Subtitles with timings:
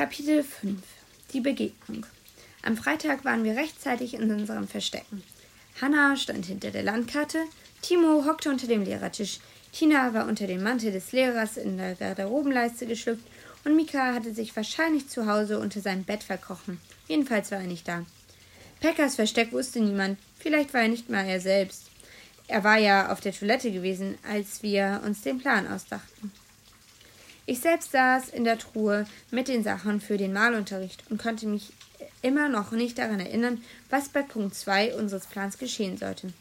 [0.00, 0.78] Kapitel 5
[1.34, 2.06] Die Begegnung
[2.62, 5.22] Am Freitag waren wir rechtzeitig in unserem Verstecken.
[5.78, 7.44] Hannah stand hinter der Landkarte,
[7.82, 9.40] Timo hockte unter dem Lehrertisch,
[9.72, 13.26] Tina war unter dem Mantel des Lehrers in der Garderobenleiste geschlüpft
[13.66, 16.80] und Mika hatte sich wahrscheinlich zu Hause unter seinem Bett verkrochen.
[17.06, 18.06] Jedenfalls war er nicht da.
[18.80, 21.90] Peckers Versteck wusste niemand, vielleicht war er nicht mal er selbst.
[22.48, 26.32] Er war ja auf der Toilette gewesen, als wir uns den Plan ausdachten.
[27.46, 31.72] Ich selbst saß in der Truhe mit den Sachen für den Malunterricht und konnte mich
[32.22, 36.32] immer noch nicht daran erinnern, was bei Punkt 2 unseres Plans geschehen sollte.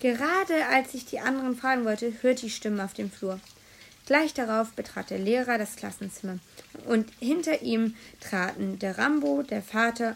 [0.00, 3.40] Gerade als ich die anderen fragen wollte, hörte ich Stimmen auf dem Flur.
[4.04, 6.38] Gleich darauf betrat der Lehrer das Klassenzimmer
[6.84, 10.14] und hinter ihm traten der Rambo, der Vater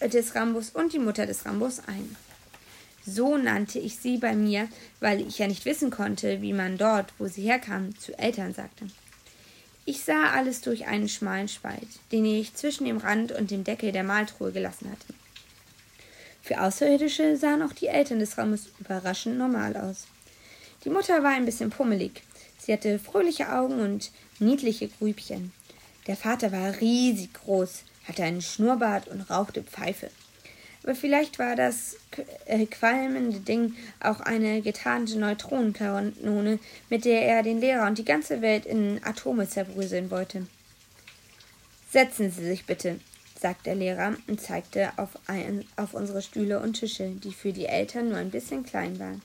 [0.00, 2.16] des Rambos und die Mutter des Rambos ein.
[3.06, 4.68] So nannte ich sie bei mir,
[5.00, 8.86] weil ich ja nicht wissen konnte, wie man dort, wo sie herkam, zu Eltern sagte.
[9.88, 13.92] Ich sah alles durch einen schmalen Spalt, den ich zwischen dem Rand und dem Deckel
[13.92, 15.14] der Maltruhe gelassen hatte.
[16.42, 20.08] Für Außerirdische sahen auch die Eltern des Rambos überraschend normal aus.
[20.84, 22.22] Die Mutter war ein bisschen pummelig.
[22.58, 25.52] Sie hatte fröhliche Augen und niedliche Grübchen.
[26.08, 30.10] Der Vater war riesig groß, hatte einen Schnurrbart und rauchte Pfeife.
[30.86, 31.96] Aber vielleicht war das
[32.44, 38.40] äh, qualmende Ding auch eine getarnte Neutronenkanone, mit der er den Lehrer und die ganze
[38.40, 40.46] Welt in Atome zerbröseln wollte.
[41.90, 43.00] Setzen Sie sich bitte,
[43.36, 47.66] sagte der Lehrer und zeigte auf, ein, auf unsere Stühle und Tische, die für die
[47.66, 49.22] Eltern nur ein bisschen klein waren.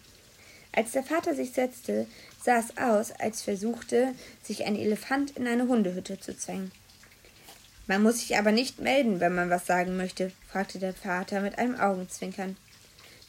[0.71, 2.07] Als der Vater sich setzte,
[2.43, 6.71] sah es aus, als versuchte sich ein Elefant in eine Hundehütte zu zwängen.
[7.87, 11.57] Man muss sich aber nicht melden, wenn man was sagen möchte, fragte der Vater mit
[11.57, 12.55] einem Augenzwinkern.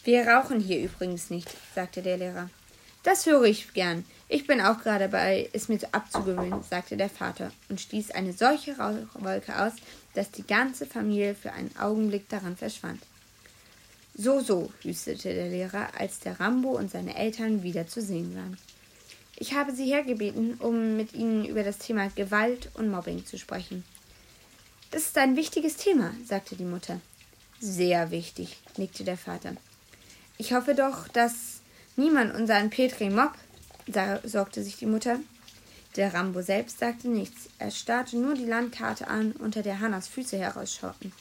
[0.05, 2.50] Wir rauchen hier übrigens nicht, sagte der Lehrer.
[3.03, 4.05] Das höre ich gern.
[4.28, 8.78] Ich bin auch gerade dabei, es mir abzugewöhnen, sagte der Vater und stieß eine solche
[8.78, 9.73] Rauchwolke aus,
[10.14, 13.03] dass die ganze Familie für einen Augenblick daran verschwand.
[14.14, 18.58] So, so, hüstete der Lehrer, als der Rambo und seine Eltern wieder zu sehen waren.
[19.36, 23.85] Ich habe Sie hergebeten, um mit Ihnen über das Thema Gewalt und Mobbing zu sprechen.
[24.92, 27.01] Das ist ein wichtiges Thema, sagte die Mutter.
[27.58, 29.55] Sehr wichtig, nickte der Vater.
[30.36, 31.63] Ich hoffe doch, dass
[31.97, 33.39] niemand unseren Petri mobbt,
[34.23, 35.19] sorgte sich die Mutter.
[35.97, 37.48] Der Rambo selbst sagte nichts.
[37.58, 41.13] Er starrte nur die Landkarte an, unter der Hannas Füße herausschauten.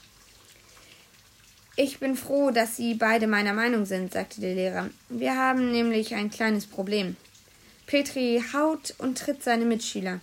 [1.77, 4.89] Ich bin froh, dass Sie beide meiner Meinung sind, sagte der Lehrer.
[5.07, 7.15] Wir haben nämlich ein kleines Problem.
[7.85, 10.19] Petri haut und tritt seine Mitschüler.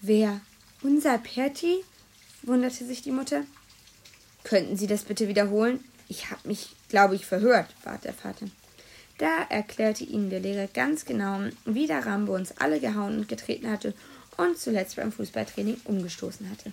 [0.00, 0.40] Wer?
[0.82, 1.84] Unser Perti?
[2.42, 3.44] Wunderte sich die Mutter.
[4.44, 5.84] Könnten Sie das bitte wiederholen?
[6.08, 8.46] Ich habe mich, glaube ich, verhört, bat der Vater.
[9.18, 13.70] Da erklärte ihnen der Lehrer ganz genau, wie der Rambo uns alle gehauen und getreten
[13.70, 13.94] hatte
[14.38, 16.72] und zuletzt beim Fußballtraining umgestoßen hatte.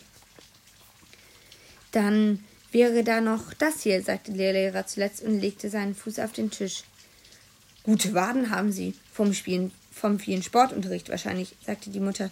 [1.91, 6.31] Dann wäre da noch das hier, sagte der Lehrer zuletzt und legte seinen Fuß auf
[6.31, 6.83] den Tisch.
[7.83, 12.31] Gute Waden haben Sie, vom Spielen, vom vielen Sportunterricht wahrscheinlich, sagte die Mutter.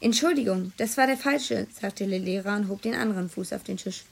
[0.00, 3.76] Entschuldigung, das war der falsche, sagte der Lehrer und hob den anderen Fuß auf den
[3.76, 4.04] Tisch.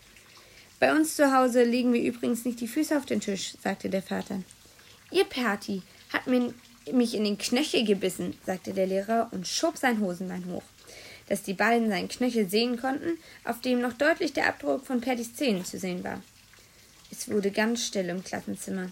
[0.81, 4.03] Bei uns zu Hause legen wir übrigens nicht die Füße auf den Tisch, sagte der
[4.03, 4.43] Vater.
[5.11, 5.83] Ihr Perti
[6.13, 6.53] hat mir,
[6.93, 10.65] mich in den Knöchel gebissen, sagte der Lehrer und schob sein Hosenbein hoch,
[11.29, 15.35] dass die beiden seinen Knöchel sehen konnten, auf dem noch deutlich der Abdruck von Pertis
[15.35, 16.23] Zähnen zu sehen war.
[17.11, 18.91] Es wurde ganz still im Klassenzimmer.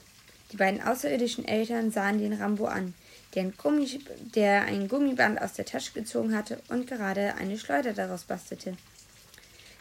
[0.52, 2.94] Die beiden außerirdischen Eltern sahen den Rambo an,
[3.34, 4.00] der ein, Gummi,
[4.34, 8.76] der ein Gummiband aus der Tasche gezogen hatte und gerade eine Schleuder daraus bastelte.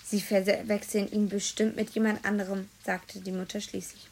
[0.03, 4.07] Sie verwechseln ihn bestimmt mit jemand anderem, sagte die Mutter schließlich.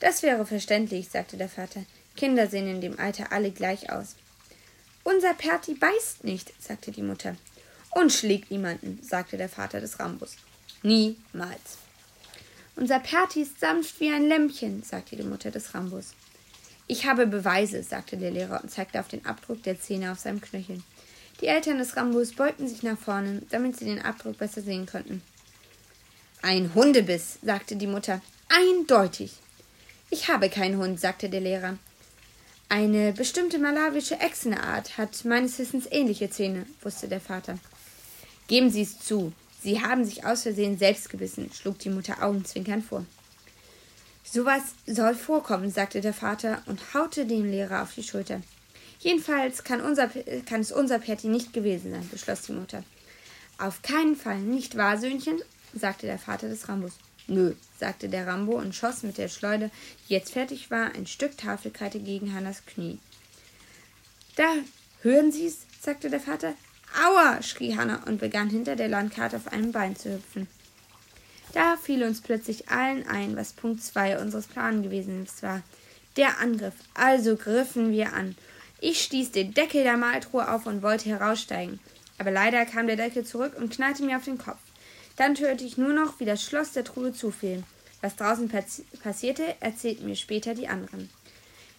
[0.00, 1.84] Das wäre verständlich, sagte der Vater.
[2.16, 4.16] Kinder sehen in dem Alter alle gleich aus.
[5.02, 7.36] Unser Perti beißt nicht, sagte die Mutter.
[7.90, 10.36] Und schlägt niemanden, sagte der Vater des Rambus.
[10.82, 11.78] Niemals.
[12.76, 16.14] Unser Perti ist sanft wie ein Lämpchen, sagte die Mutter des Rambus.
[16.86, 20.40] Ich habe Beweise, sagte der Lehrer und zeigte auf den Abdruck der Zähne auf seinem
[20.40, 20.82] Knöchel.
[21.40, 25.22] Die Eltern des Rambus beugten sich nach vorne, damit sie den Abdruck besser sehen konnten.
[26.42, 28.20] Ein Hundebiss, sagte die Mutter.
[28.48, 29.32] Eindeutig.
[30.10, 31.78] Ich habe keinen Hund, sagte der Lehrer.
[32.68, 37.58] Eine bestimmte malawische Echsenart hat meines Wissens ähnliche Zähne, wusste der Vater.
[38.46, 39.32] Geben Sie es zu.
[39.62, 43.06] Sie haben sich aus Versehen selbst gebissen, schlug die Mutter augenzwinkernd vor.
[44.24, 48.40] Sowas soll vorkommen, sagte der Vater und haute den Lehrer auf die Schulter.
[48.98, 50.08] Jedenfalls kann, unser,
[50.46, 52.82] kann es unser Perti nicht gewesen sein, beschloss die Mutter.
[53.58, 55.40] Auf keinen Fall, nicht wahr, Söhnchen?
[55.74, 56.94] sagte der Vater des Rambos.
[57.26, 59.70] Nö, sagte der Rambo und schoss mit der Schleuder,
[60.08, 62.98] die jetzt fertig war, ein Stück Tafelkreide gegen Hannas Knie.
[64.36, 64.56] Da
[65.02, 66.54] hören Sie's, sagte der Vater.
[67.06, 67.42] Aua!
[67.42, 70.48] schrie Hannah und begann hinter der Landkarte auf einem Bein zu hüpfen.
[71.54, 75.62] Da fiel uns plötzlich allen ein, was Punkt 2 unseres Plans gewesen war.
[76.16, 76.74] Der Angriff.
[76.94, 78.36] Also griffen wir an.
[78.80, 81.78] Ich stieß den Deckel der Maltruhe auf und wollte heraussteigen.
[82.18, 84.58] Aber leider kam der Deckel zurück und knallte mir auf den Kopf.
[85.16, 87.62] Dann hörte ich nur noch, wie das Schloss der Truhe zufiel.
[88.00, 88.50] Was draußen
[89.02, 91.08] passierte, erzählten mir später die anderen.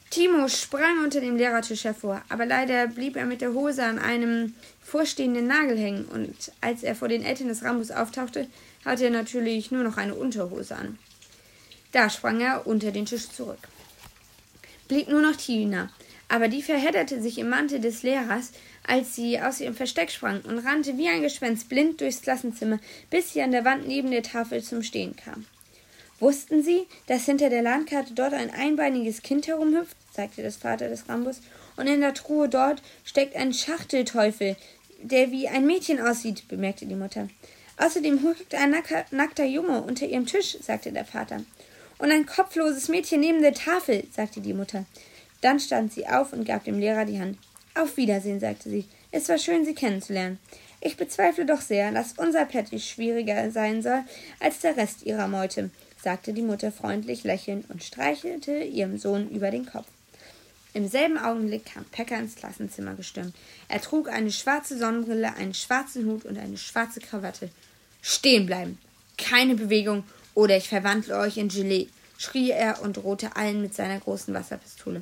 [0.10, 4.56] Timo sprang unter dem Lehrertisch hervor, aber leider blieb er mit der Hose an einem
[4.81, 8.48] vorstehenden Nagel hängen, und als er vor den Eltern des Rambus auftauchte,
[8.86, 10.98] hatte er natürlich nur noch eine Unterhose an.
[11.92, 13.68] Da sprang er unter den Tisch zurück.
[14.88, 15.90] Blieb nur noch Tina,
[16.30, 18.52] aber die verhedderte sich im Mantel des Lehrers,
[18.88, 22.80] als sie aus ihrem Versteck sprang und rannte wie ein Gespenst blind durchs Klassenzimmer,
[23.10, 25.46] bis sie an der Wand neben der Tafel zum Stehen kam.
[26.20, 29.98] Wussten Sie, dass hinter der Landkarte dort ein einbeiniges Kind herumhüpft?
[30.14, 31.42] sagte das Vater des Rambus.
[31.76, 34.56] Und in der Truhe dort steckt ein Schachtelteufel,
[35.02, 37.28] der wie ein Mädchen aussieht, bemerkte die Mutter.
[37.77, 38.75] Außerdem hockt ein
[39.12, 41.42] nackter Junge unter ihrem Tisch, sagte der Vater.
[41.98, 44.86] Und ein kopfloses Mädchen neben der Tafel, sagte die Mutter.
[45.42, 47.38] Dann stand sie auf und gab dem Lehrer die Hand.
[47.74, 48.86] Auf Wiedersehen, sagte sie.
[49.12, 50.39] Es war schön, Sie kennenzulernen.
[50.81, 54.04] Ich bezweifle doch sehr, dass unser Patty schwieriger sein soll
[54.39, 55.69] als der Rest ihrer Meute,
[56.01, 59.88] sagte die Mutter freundlich lächelnd und streichelte ihrem Sohn über den Kopf.
[60.75, 63.33] Im selben Augenblick kam Pecker ins Klassenzimmer gestürmt.
[63.69, 67.50] Er trug eine schwarze Sonnenbrille, einen schwarzen Hut und eine schwarze Krawatte.
[68.01, 68.77] Stehen bleiben!
[69.18, 71.88] Keine Bewegung, oder ich verwandle euch in Gelee,
[72.18, 75.01] schrie er und drohte allen mit seiner großen Wasserpistole.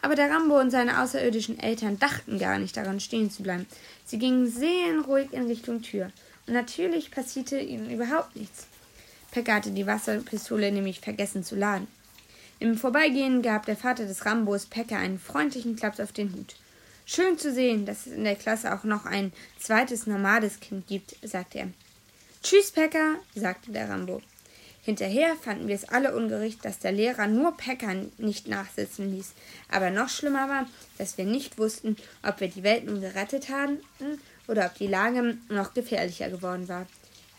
[0.00, 3.66] Aber der Rambo und seine außerirdischen Eltern dachten gar nicht daran, stehen zu bleiben.
[4.06, 6.12] Sie gingen seelenruhig in Richtung Tür.
[6.46, 8.68] Und natürlich passierte ihnen überhaupt nichts.
[9.32, 11.88] Pekka hatte die Wasserpistole nämlich vergessen zu laden.
[12.60, 16.56] Im Vorbeigehen gab der Vater des Rambos Pekka einen freundlichen Klaps auf den Hut.
[17.06, 21.16] Schön zu sehen, dass es in der Klasse auch noch ein zweites normales Kind gibt,
[21.22, 21.68] sagte er.
[22.42, 24.20] Tschüss, Pekka, sagte der Rambo.
[24.82, 29.32] Hinterher fanden wir es alle ungerecht, dass der Lehrer nur Pekka nicht nachsitzen ließ.
[29.70, 30.66] Aber noch schlimmer war,
[30.98, 33.78] dass wir nicht wussten, ob wir die Welt nun gerettet hatten
[34.48, 36.86] oder ob die Lage noch gefährlicher geworden war.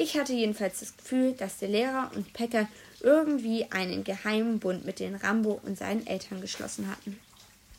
[0.01, 2.67] Ich hatte jedenfalls das Gefühl, dass der Lehrer und Pekka
[3.01, 7.19] irgendwie einen geheimen Bund mit den Rambo und seinen Eltern geschlossen hatten.